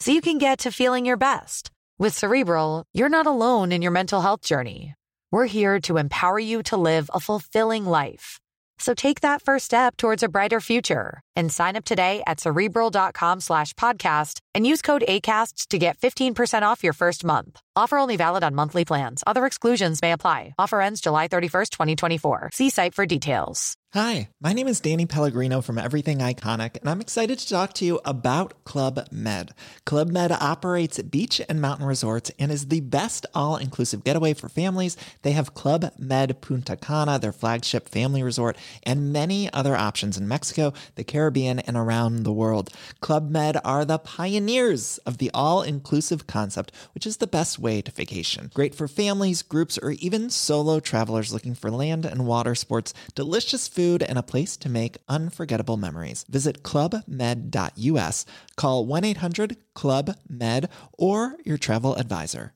[0.00, 1.70] so you can get to feeling your best.
[1.98, 4.94] With Cerebral, you're not alone in your mental health journey.
[5.30, 8.38] We're here to empower you to live a fulfilling life.
[8.78, 13.40] So take that first step towards a brighter future and sign up today at cerebral.com
[13.40, 17.60] slash podcast and use code ACAST to get 15% off your first month.
[17.76, 19.22] Offer only valid on monthly plans.
[19.26, 20.54] Other exclusions may apply.
[20.58, 22.50] Offer ends July 31st, 2024.
[22.54, 23.76] See site for details.
[23.96, 27.84] Hi, my name is Danny Pellegrino from Everything Iconic, and I'm excited to talk to
[27.84, 29.52] you about Club Med.
[29.86, 34.50] Club Med operates beach and mountain resorts and is the best all inclusive getaway for
[34.50, 34.98] families.
[35.22, 40.28] They have Club Med Punta Cana, their flagship family resort, and many other options in
[40.28, 42.70] Mexico, the Caribbean, and around the world.
[43.00, 47.82] Club Med are the pioneers of the all inclusive concept, which is the best way
[47.82, 48.50] to vacation.
[48.54, 53.68] Great for families, groups, or even solo travelers looking for land and water sports, delicious
[53.68, 56.24] food, and a place to make unforgettable memories.
[56.28, 60.68] Visit clubmed.us, call 1 800 Club Med,
[60.98, 62.52] or your travel advisor.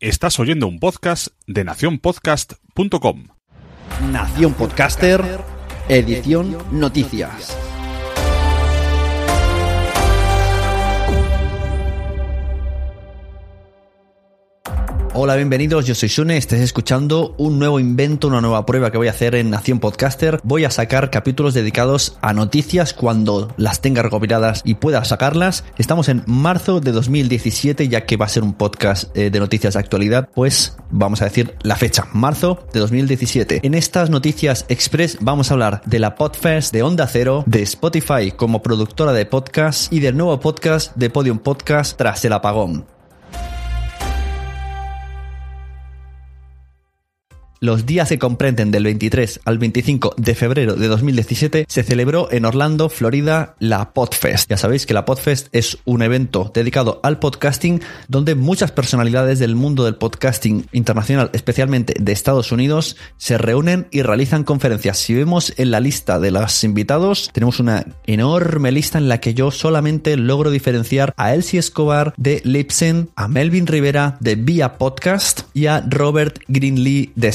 [0.00, 3.28] Estás oyendo un podcast de nacionpodcast.com.
[4.12, 5.22] Nación Podcaster,
[5.88, 7.75] edición Noticias.
[15.18, 15.86] Hola, bienvenidos.
[15.86, 16.36] Yo soy Sune.
[16.36, 20.40] Estáis escuchando un nuevo invento, una nueva prueba que voy a hacer en Nación Podcaster.
[20.42, 25.64] Voy a sacar capítulos dedicados a noticias cuando las tenga recopiladas y pueda sacarlas.
[25.78, 29.72] Estamos en marzo de 2017, ya que va a ser un podcast eh, de noticias
[29.72, 30.28] de actualidad.
[30.34, 33.60] Pues vamos a decir la fecha, marzo de 2017.
[33.62, 38.32] En estas noticias express vamos a hablar de la Podfest, de Onda Cero, de Spotify
[38.36, 42.95] como productora de podcast y del nuevo podcast de Podium Podcast tras el apagón.
[47.66, 52.44] Los días que comprenden del 23 al 25 de febrero de 2017 se celebró en
[52.44, 54.48] Orlando, Florida, la Podfest.
[54.48, 59.56] Ya sabéis que la Podfest es un evento dedicado al podcasting donde muchas personalidades del
[59.56, 64.98] mundo del podcasting internacional, especialmente de Estados Unidos, se reúnen y realizan conferencias.
[64.98, 69.34] Si vemos en la lista de los invitados, tenemos una enorme lista en la que
[69.34, 75.40] yo solamente logro diferenciar a Elsie Escobar de Lipsen, a Melvin Rivera de Via Podcast
[75.52, 77.32] y a Robert Greenlee de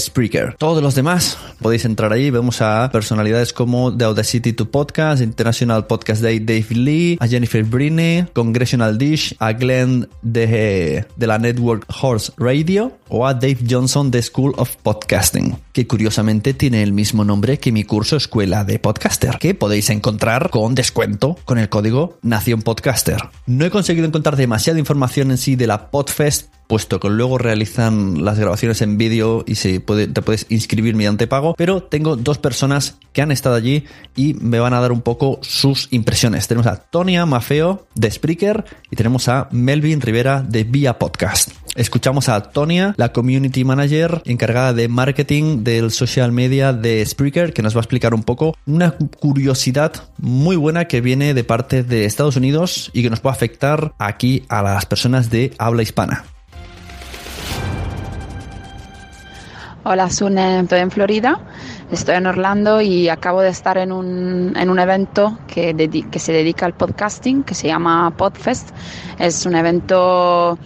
[0.58, 2.30] Todos los demás podéis entrar ahí.
[2.30, 7.64] Vemos a personalidades como The Audacity to Podcast, International Podcast Day Dave Lee, a Jennifer
[7.64, 14.12] Briney, Congressional Dish, a Glenn de, de la Network Horse Radio o a Dave Johnson
[14.12, 18.80] de School of Podcasting, que curiosamente tiene el mismo nombre que mi curso Escuela de
[18.80, 23.18] Podcaster, que podéis encontrar con descuento con el código Nación Podcaster.
[23.48, 28.24] No he conseguido encontrar demasiada información en sí de la Podfest puesto que luego realizan
[28.24, 32.38] las grabaciones en vídeo y se puede, te puedes inscribir mediante pago, pero tengo dos
[32.38, 33.84] personas que han estado allí
[34.16, 36.48] y me van a dar un poco sus impresiones.
[36.48, 41.50] Tenemos a Tonia Mafeo de Spreaker y tenemos a Melvin Rivera de Via Podcast.
[41.76, 47.64] Escuchamos a Tonia, la community manager encargada de marketing del social media de Spreaker, que
[47.64, 52.06] nos va a explicar un poco una curiosidad muy buena que viene de parte de
[52.06, 56.24] Estados Unidos y que nos puede afectar aquí a las personas de habla hispana.
[59.84, 61.40] Hola, Sune, estoy en Florida,
[61.92, 65.74] estoy en Orlando y acabo de estar en un, en un evento que,
[66.12, 68.70] que se dedica al podcasting, que se llama Podfest.
[69.18, 70.60] Es un evento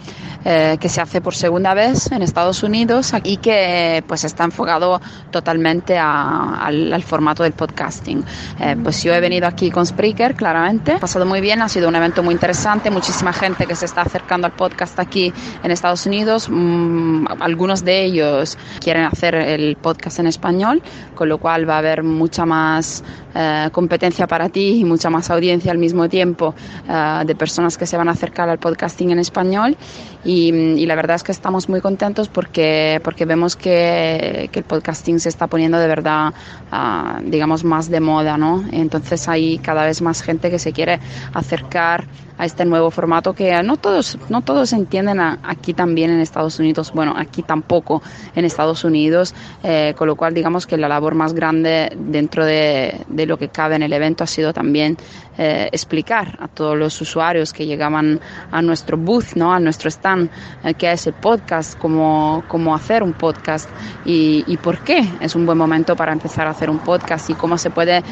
[0.48, 5.02] eh, que se hace por segunda vez en Estados Unidos y que pues está enfocado
[5.32, 8.24] totalmente al, al, formato del podcasting.
[8.60, 11.90] Eh, pues yo he venido aquí con Spreaker, claramente, ha pasado muy bien, ha sido
[11.90, 15.34] un evento muy interesante, muchísima gente que se está acercando al podcast aquí
[15.64, 20.84] en Estados Unidos, mm, algunos de ellos quieren hacer el podcast en español,
[21.16, 23.04] con lo cual va a haber mucha más
[23.38, 26.56] eh, competencia para ti y mucha más audiencia al mismo tiempo
[26.88, 29.76] eh, de personas que se van a acercar al podcasting en español.
[30.24, 35.20] Y, la verdad es que estamos muy contentos porque, porque vemos que, que el podcasting
[35.20, 36.34] se está poniendo de verdad,
[36.72, 38.64] ah, digamos, más de moda, ¿no?
[38.72, 41.00] Entonces hay cada vez más gente que se quiere
[41.34, 42.06] acercar
[42.38, 46.92] a este nuevo formato que no todos, no todos entienden aquí también en Estados Unidos,
[46.94, 48.02] bueno, aquí tampoco
[48.36, 49.34] en Estados Unidos,
[49.64, 53.76] eh, con lo cual digamos que la labor más grande dentro de, lo que cabe
[53.76, 54.98] en el evento ha sido también
[55.38, 58.20] eh, explicar a todos los usuarios que llegaban
[58.52, 59.54] a nuestro booth, ¿no?
[59.54, 60.30] a nuestro stand,
[60.64, 63.70] eh, qué es el podcast, cómo, cómo hacer un podcast
[64.06, 67.34] y, y, por qué es un buen momento para empezar a hacer un podcast y
[67.34, 68.04] cómo se puede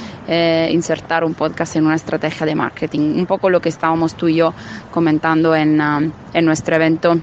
[0.72, 3.18] insertar un podcast en una estrategia de marketing.
[3.18, 4.54] Un poco lo que estábamos tú y yo
[4.92, 7.20] comentando en, um, en nuestro evento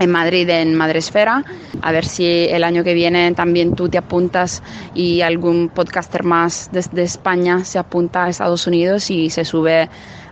[0.00, 1.44] en Madrid, en Madresfera.
[1.82, 4.62] A ver si el año que viene también tú te apuntas
[4.94, 9.88] y algún podcaster más desde España se apunta a Estados Unidos y se sube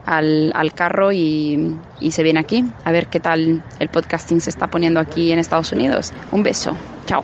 [0.06, 4.49] al, al carro y, y, se viene aquí a ver qué tal el podcasting se
[4.49, 6.12] está poniendo aquí en Estados Unidos.
[6.32, 6.75] Un beso.
[7.06, 7.23] Chao.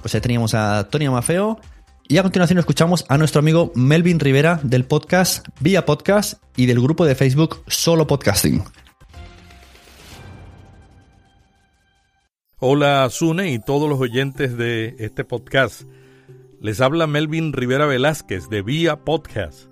[0.00, 1.58] Pues ahí teníamos a Tony Mafeo
[2.08, 6.80] y a continuación escuchamos a nuestro amigo Melvin Rivera del podcast Vía Podcast y del
[6.80, 8.62] grupo de Facebook Solo Podcasting.
[12.58, 15.82] Hola Sune y todos los oyentes de este podcast.
[16.60, 19.68] Les habla Melvin Rivera Velázquez de Vía Podcast.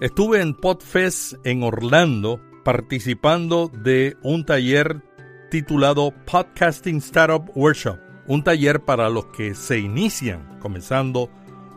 [0.00, 5.02] Estuve en Podfest en Orlando participando de un taller
[5.50, 11.30] titulado Podcasting Startup Workshop, un taller para los que se inician comenzando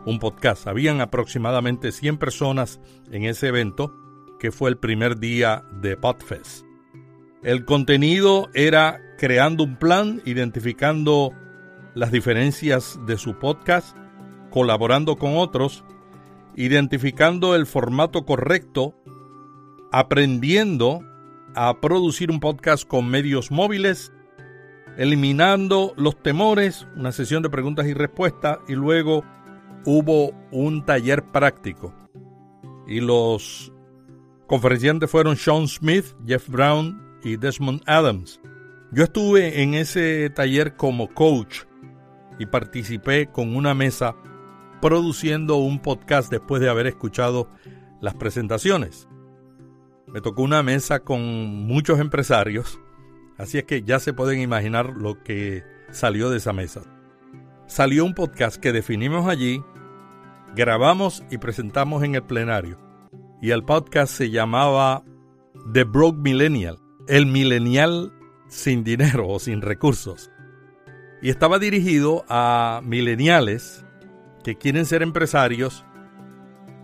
[0.08, 0.66] un podcast.
[0.66, 3.94] Habían aproximadamente 100 personas en ese evento,
[4.40, 6.64] que fue el primer día de Podfest.
[7.42, 11.32] El contenido era creando un plan, identificando
[11.94, 13.96] las diferencias de su podcast,
[14.50, 15.84] colaborando con otros,
[16.56, 18.94] identificando el formato correcto,
[19.92, 21.00] aprendiendo
[21.54, 24.12] a producir un podcast con medios móviles,
[24.96, 29.22] eliminando los temores, una sesión de preguntas y respuestas y luego
[29.90, 31.94] hubo un taller práctico
[32.86, 33.72] y los
[34.46, 38.38] conferenciantes fueron Sean Smith, Jeff Brown y Desmond Adams.
[38.92, 41.60] Yo estuve en ese taller como coach
[42.38, 44.14] y participé con una mesa
[44.82, 47.48] produciendo un podcast después de haber escuchado
[48.02, 49.08] las presentaciones.
[50.06, 51.22] Me tocó una mesa con
[51.66, 52.78] muchos empresarios,
[53.38, 56.82] así es que ya se pueden imaginar lo que salió de esa mesa
[57.68, 59.62] salió un podcast que definimos allí,
[60.54, 62.78] grabamos y presentamos en el plenario.
[63.40, 65.04] Y el podcast se llamaba
[65.72, 68.12] The Broke Millennial, el millennial
[68.48, 70.30] sin dinero o sin recursos.
[71.22, 73.84] Y estaba dirigido a millennials
[74.42, 75.84] que quieren ser empresarios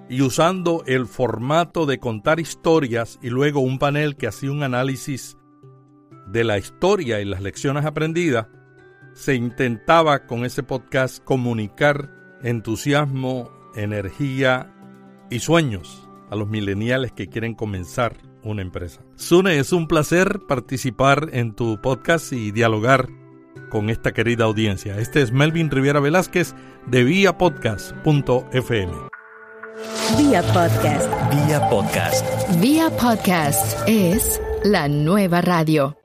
[0.09, 5.37] y usando el formato de contar historias y luego un panel que hacía un análisis
[6.27, 8.47] de la historia y las lecciones aprendidas,
[9.15, 12.11] se intentaba con ese podcast comunicar
[12.45, 14.73] entusiasmo, energía
[15.31, 19.01] y sueños a los millennials que quieren comenzar una empresa.
[19.17, 23.09] Sune, es un placer participar en tu podcast y dialogar
[23.71, 24.99] con esta querida audiencia.
[24.99, 26.55] Este es Melvin Riviera Velázquez
[26.87, 28.93] de viapodcast.fm.
[30.19, 31.11] Vía Podcast.
[31.33, 32.61] Vía Podcast.
[32.61, 35.97] Vía Podcast es la nueva radio.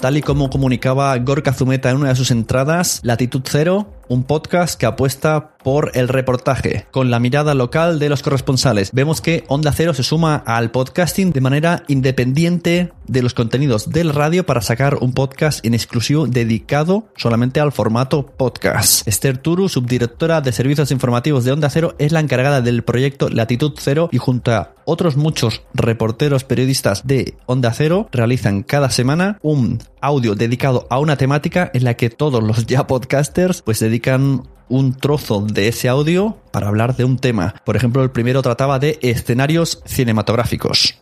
[0.00, 4.74] Tal y como comunicaba Gorka Zumeta en una de sus entradas, Latitud Cero un podcast
[4.76, 8.90] que apuesta por el reportaje, con la mirada local de los corresponsales.
[8.92, 14.12] Vemos que Onda Cero se suma al podcasting de manera independiente de los contenidos del
[14.14, 19.06] radio para sacar un podcast en exclusivo dedicado solamente al formato podcast.
[19.06, 23.72] Esther Turu, subdirectora de servicios informativos de Onda Cero, es la encargada del proyecto Latitud
[23.78, 29.78] Cero y junto a otros muchos reporteros periodistas de Onda Cero realizan cada semana un
[30.00, 34.94] audio dedicado a una temática en la que todos los ya podcasters pues dedican un
[34.94, 37.54] trozo de ese audio para hablar de un tema.
[37.64, 40.98] Por ejemplo, el primero trataba de escenarios cinematográficos.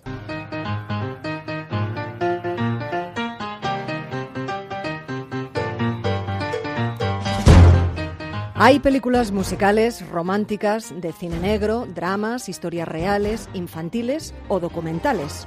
[8.61, 15.47] Hay películas musicales, románticas, de cine negro, dramas, historias reales, infantiles o documentales.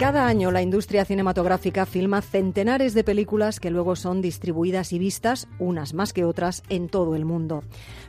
[0.00, 5.46] Cada año la industria cinematográfica filma centenares de películas que luego son distribuidas y vistas,
[5.58, 7.64] unas más que otras, en todo el mundo.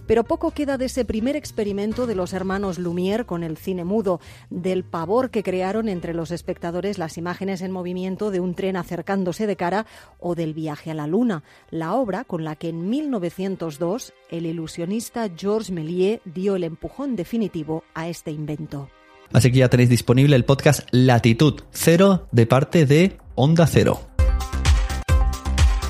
[0.08, 4.22] Pero poco queda de ese primer experimento de los hermanos Lumière con el cine mudo,
[4.50, 9.46] del pavor que crearon entre los espectadores las imágenes en movimiento de un tren acercándose
[9.46, 9.86] de cara
[10.18, 15.30] o del viaje a la luna, la obra con la que en 1902 el ilusionista
[15.36, 18.88] Georges Méliès dio el empujón definitivo a este invento.
[19.34, 24.02] Así que ya tenéis disponible el podcast Latitud Cero de parte de Onda Cero.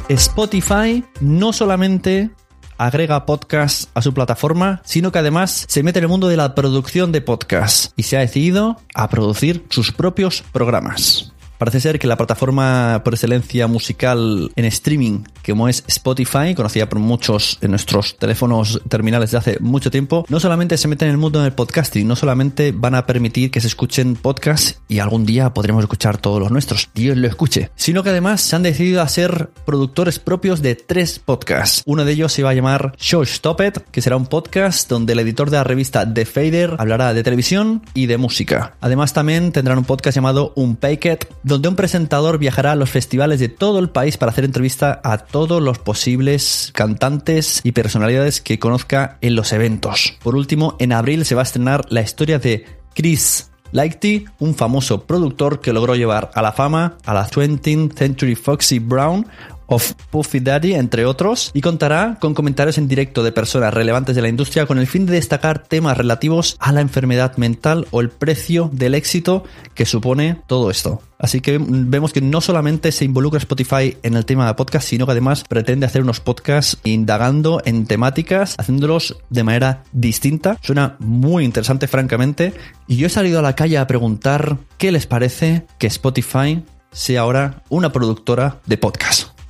[0.09, 2.31] Spotify no solamente
[2.77, 6.55] agrega podcasts a su plataforma, sino que además se mete en el mundo de la
[6.55, 11.31] producción de podcasts y se ha decidido a producir sus propios programas.
[11.61, 16.97] Parece ser que la plataforma por excelencia musical en streaming, como es Spotify, conocida por
[16.97, 21.17] muchos en nuestros teléfonos terminales de hace mucho tiempo, no solamente se mete en el
[21.19, 25.53] mundo del podcasting, no solamente van a permitir que se escuchen podcasts y algún día
[25.53, 29.07] podremos escuchar todos los nuestros, Dios lo escuche, sino que además se han decidido a
[29.07, 31.83] ser productores propios de tres podcasts.
[31.85, 35.13] Uno de ellos se va a llamar Show Stop It, que será un podcast donde
[35.13, 38.77] el editor de la revista The Fader hablará de televisión y de música.
[38.81, 43.49] Además también tendrán un podcast llamado Unpacked, donde un presentador viajará a los festivales de
[43.49, 49.17] todo el país para hacer entrevista a todos los posibles cantantes y personalidades que conozca
[49.19, 50.17] en los eventos.
[50.23, 55.05] Por último, en abril se va a estrenar la historia de Chris Lighty, un famoso
[55.05, 59.27] productor que logró llevar a la fama a la 20th Century Foxy Brown
[59.71, 64.21] of Puffy Daddy, entre otros, y contará con comentarios en directo de personas relevantes de
[64.21, 68.09] la industria con el fin de destacar temas relativos a la enfermedad mental o el
[68.09, 71.01] precio del éxito que supone todo esto.
[71.17, 75.05] Así que vemos que no solamente se involucra Spotify en el tema de podcast, sino
[75.05, 80.57] que además pretende hacer unos podcasts indagando en temáticas, haciéndolos de manera distinta.
[80.61, 82.53] Suena muy interesante, francamente.
[82.87, 87.21] Y yo he salido a la calle a preguntar qué les parece que Spotify sea
[87.21, 89.40] ahora una productora de podcast.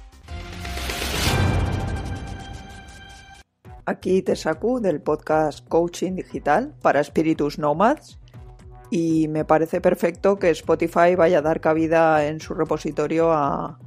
[3.92, 8.20] Aquí te saco del podcast Coaching Digital para Espíritus Nomads
[8.90, 13.78] y me parece perfecto que Spotify vaya a dar cabida en su repositorio a,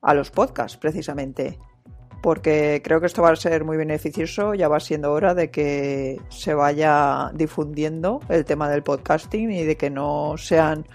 [0.00, 1.58] a los podcasts precisamente
[2.22, 6.20] porque creo que esto va a ser muy beneficioso, ya va siendo hora de que
[6.28, 10.86] se vaya difundiendo el tema del podcasting y de que no sean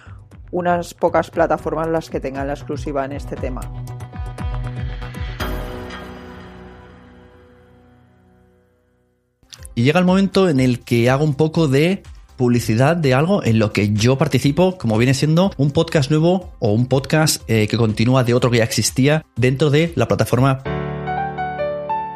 [0.51, 3.59] unas pocas plataformas las que tengan la exclusiva en este tema.
[9.75, 12.03] Y llega el momento en el que hago un poco de
[12.37, 16.71] publicidad de algo en lo que yo participo, como viene siendo un podcast nuevo o
[16.71, 20.63] un podcast eh, que continúa de otro que ya existía dentro de la plataforma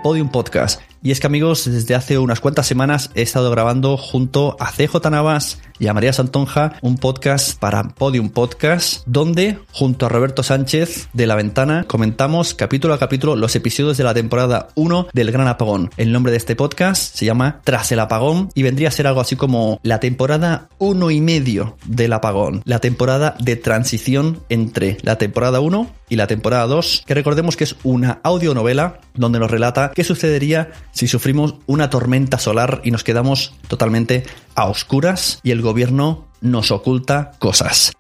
[0.04, 0.82] Podium Podcast.
[1.02, 5.10] Y es que amigos, desde hace unas cuantas semanas he estado grabando junto a CJ
[5.10, 11.10] Navas y a María Santonja un podcast para Podium Podcast, donde junto a Roberto Sánchez
[11.14, 15.48] de La Ventana comentamos capítulo a capítulo los episodios de la temporada 1 del Gran
[15.48, 15.92] Apagón.
[15.98, 19.22] El nombre de este podcast se llama Tras el Apagón y vendría a ser algo
[19.22, 25.18] así como la temporada 1 y medio del apagón, la temporada de transición entre la
[25.18, 29.92] temporada 1 y la temporada 2, que recordemos que es una audionovela donde nos relata
[29.94, 34.24] qué sucedería si sufrimos una tormenta solar y nos quedamos totalmente
[34.56, 37.94] a oscuras y el gobierno nos oculta cosas.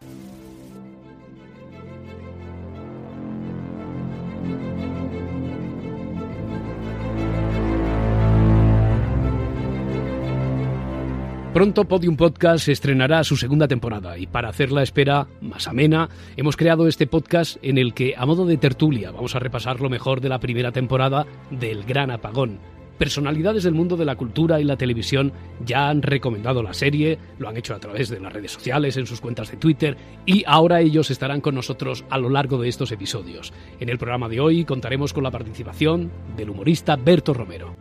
[11.54, 16.56] Pronto Podium Podcast estrenará su segunda temporada y para hacer la espera más amena hemos
[16.56, 20.20] creado este podcast en el que a modo de tertulia vamos a repasar lo mejor
[20.20, 22.76] de la primera temporada del Gran Apagón.
[22.98, 25.32] Personalidades del mundo de la cultura y la televisión
[25.63, 29.06] ya han recomendado la serie, lo han hecho a través de las redes sociales, en
[29.06, 32.92] sus cuentas de Twitter y ahora ellos estarán con nosotros a lo largo de estos
[32.92, 33.54] episodios.
[33.80, 37.75] En el programa de hoy contaremos con la participación del humorista Berto Romero.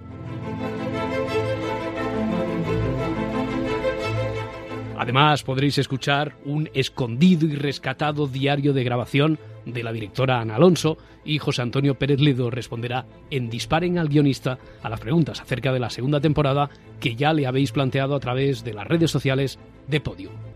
[4.98, 10.96] Además, podréis escuchar un escondido y rescatado diario de grabación de la directora Ana Alonso
[11.24, 15.80] y José Antonio Pérez Lido responderá en Disparen al guionista a las preguntas acerca de
[15.80, 16.70] la segunda temporada
[17.00, 19.58] que ya le habéis planteado a través de las redes sociales
[19.88, 20.55] de Podium.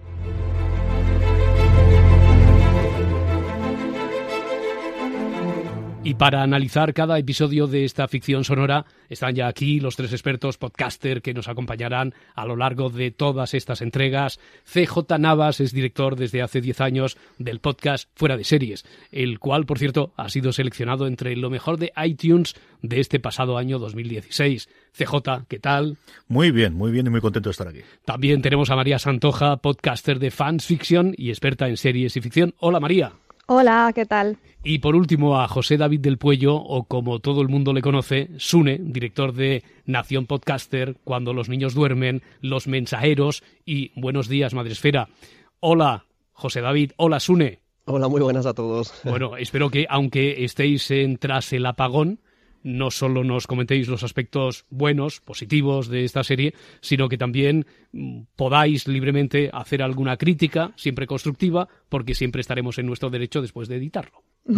[6.11, 10.59] Y para analizar cada episodio de esta ficción sonora están ya aquí los tres expertos
[10.59, 14.41] podcaster que nos acompañarán a lo largo de todas estas entregas.
[14.65, 19.67] CJ Navas es director desde hace 10 años del podcast Fuera de Series, el cual,
[19.67, 24.69] por cierto, ha sido seleccionado entre lo mejor de iTunes de este pasado año 2016.
[24.91, 25.97] CJ, ¿qué tal?
[26.27, 27.83] Muy bien, muy bien y muy contento de estar aquí.
[28.05, 32.55] También tenemos a María Santoja, podcaster de Fans Fiction y experta en series y ficción.
[32.59, 33.13] Hola María.
[33.53, 34.39] Hola, ¿qué tal?
[34.63, 38.31] Y por último a José David del Puello, o como todo el mundo le conoce,
[38.39, 45.09] Sune, director de Nación Podcaster, Cuando los niños duermen, Los Mensajeros y Buenos días, Madresfera.
[45.59, 46.93] Hola, José David.
[46.97, 47.59] Hola, Sune.
[47.87, 48.95] Hola, muy buenas a todos.
[49.03, 52.21] Bueno, espero que aunque estéis en tras el apagón,
[52.63, 58.23] no solo nos comentéis los aspectos buenos, positivos de esta serie, sino que también mm,
[58.37, 63.77] podáis libremente hacer alguna crítica, siempre constructiva, porque siempre estaremos en nuestro derecho después de
[63.77, 64.23] editarlo.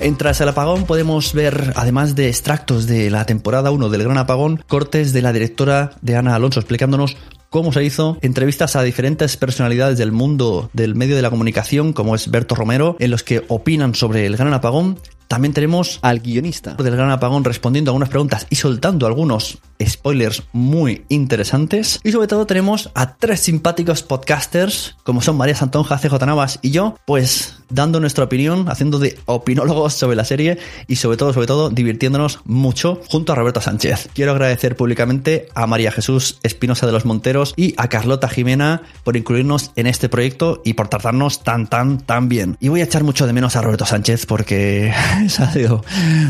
[0.00, 4.16] En Tras el Apagón podemos ver, además de extractos de la temporada 1 del Gran
[4.16, 7.16] Apagón, cortes de la directora de Ana Alonso explicándonos
[7.50, 12.14] cómo se hizo, entrevistas a diferentes personalidades del mundo del medio de la comunicación, como
[12.14, 14.98] es Berto Romero, en los que opinan sobre el Gran Apagón.
[15.28, 20.42] También tenemos al guionista del Gran Apagón respondiendo a algunas preguntas y soltando algunos spoilers
[20.52, 22.00] muy interesantes.
[22.02, 26.70] Y sobre todo tenemos a tres simpáticos podcasters, como son María Santonja, CJ Navas y
[26.70, 31.46] yo, pues dando nuestra opinión, haciendo de opinólogos sobre la serie y sobre todo, sobre
[31.46, 34.08] todo, divirtiéndonos mucho junto a Roberto Sánchez.
[34.14, 39.16] Quiero agradecer públicamente a María Jesús Espinosa de los Monteros y a Carlota Jimena por
[39.16, 42.56] incluirnos en este proyecto y por tratarnos tan, tan, tan bien.
[42.60, 44.92] Y voy a echar mucho de menos a Roberto Sánchez porque
[45.38, 45.84] ha sido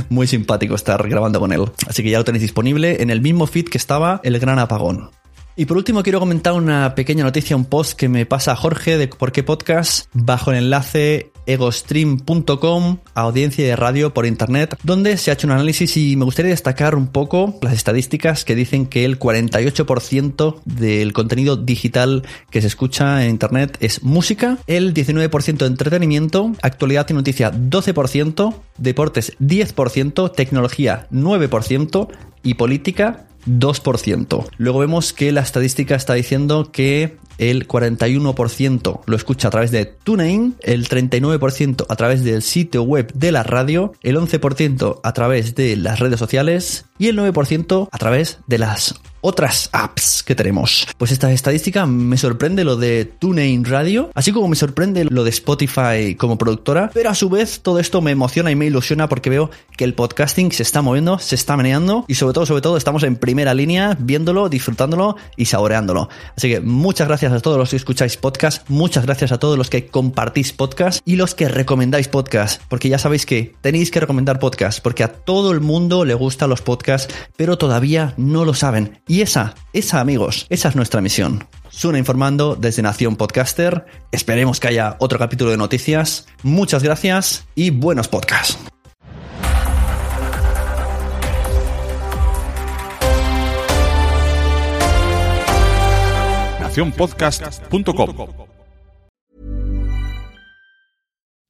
[0.08, 1.64] muy simpático estar grabando con él.
[1.86, 5.10] Así que ya lo tenéis disponible en el mismo feed que estaba El Gran Apagón.
[5.58, 9.08] Y por último quiero comentar una pequeña noticia, un post que me pasa Jorge de
[9.08, 15.34] Por qué Podcast bajo el enlace egostream.com, audiencia de radio por internet, donde se ha
[15.34, 19.18] hecho un análisis y me gustaría destacar un poco las estadísticas que dicen que el
[19.18, 27.06] 48% del contenido digital que se escucha en internet es música, el 19% entretenimiento, actualidad
[27.08, 32.08] y noticia 12%, deportes 10%, tecnología 9%
[32.42, 34.46] y política 2%.
[34.58, 39.86] Luego vemos que la estadística está diciendo que el 41% lo escucha a través de
[39.86, 45.54] TuneIn, el 39% a través del sitio web de la radio, el 11% a través
[45.54, 50.86] de las redes sociales y el 9% a través de las otras apps que tenemos.
[50.96, 55.30] Pues esta estadística me sorprende lo de TuneIn Radio, así como me sorprende lo de
[55.30, 59.30] Spotify como productora, pero a su vez todo esto me emociona y me ilusiona porque
[59.30, 62.76] veo que el podcasting se está moviendo, se está meneando y sobre todo, sobre todo
[62.76, 66.08] estamos en primera línea viéndolo, disfrutándolo y saboreándolo.
[66.36, 69.70] Así que muchas gracias a todos los que escucháis podcast, muchas gracias a todos los
[69.70, 74.38] que compartís podcast y los que recomendáis podcast, porque ya sabéis que tenéis que recomendar
[74.38, 79.00] podcast, porque a todo el mundo le gustan los podcasts, pero todavía no lo saben.
[79.08, 81.48] Y esa, esa amigos, esa es nuestra misión.
[81.70, 83.86] Suna informando desde Nación Podcaster.
[84.12, 86.26] Esperemos que haya otro capítulo de noticias.
[86.42, 88.58] Muchas gracias y buenos podcasts.